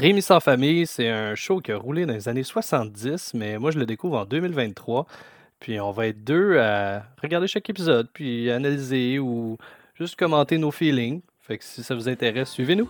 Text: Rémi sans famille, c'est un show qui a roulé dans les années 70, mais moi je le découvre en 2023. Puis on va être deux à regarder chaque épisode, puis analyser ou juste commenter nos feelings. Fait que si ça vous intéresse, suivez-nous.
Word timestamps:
Rémi 0.00 0.22
sans 0.22 0.40
famille, 0.40 0.86
c'est 0.86 1.08
un 1.08 1.34
show 1.34 1.60
qui 1.60 1.72
a 1.72 1.76
roulé 1.76 2.06
dans 2.06 2.14
les 2.14 2.26
années 2.26 2.42
70, 2.42 3.34
mais 3.34 3.58
moi 3.58 3.70
je 3.70 3.78
le 3.78 3.84
découvre 3.84 4.18
en 4.18 4.24
2023. 4.24 5.06
Puis 5.58 5.78
on 5.78 5.90
va 5.90 6.06
être 6.06 6.24
deux 6.24 6.58
à 6.58 7.02
regarder 7.20 7.46
chaque 7.46 7.68
épisode, 7.68 8.08
puis 8.10 8.50
analyser 8.50 9.18
ou 9.18 9.58
juste 9.94 10.16
commenter 10.16 10.56
nos 10.56 10.70
feelings. 10.70 11.20
Fait 11.42 11.58
que 11.58 11.64
si 11.64 11.82
ça 11.82 11.94
vous 11.94 12.08
intéresse, 12.08 12.48
suivez-nous. 12.48 12.88